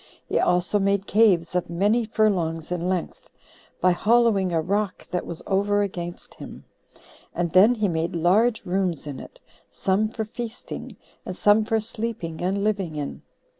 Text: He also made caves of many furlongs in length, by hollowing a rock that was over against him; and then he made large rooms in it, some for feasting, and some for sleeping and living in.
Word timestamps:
He 0.27 0.39
also 0.39 0.79
made 0.79 1.05
caves 1.05 1.53
of 1.53 1.69
many 1.69 2.05
furlongs 2.05 2.71
in 2.71 2.89
length, 2.89 3.29
by 3.79 3.91
hollowing 3.91 4.51
a 4.51 4.59
rock 4.59 5.07
that 5.11 5.27
was 5.27 5.43
over 5.45 5.83
against 5.83 6.33
him; 6.33 6.65
and 7.35 7.51
then 7.51 7.75
he 7.75 7.87
made 7.87 8.15
large 8.15 8.65
rooms 8.65 9.05
in 9.05 9.19
it, 9.19 9.39
some 9.69 10.09
for 10.09 10.25
feasting, 10.25 10.97
and 11.23 11.37
some 11.37 11.65
for 11.65 11.79
sleeping 11.79 12.41
and 12.41 12.63
living 12.63 12.95
in. 12.95 13.21